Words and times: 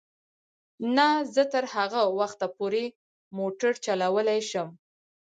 نه، 0.95 1.07
زه 1.33 1.43
تر 1.53 1.63
هغه 1.75 2.01
وخته 2.19 2.47
پورې 2.57 2.83
موټر 3.37 3.73
چلولای 3.85 4.41
شم. 4.49 4.69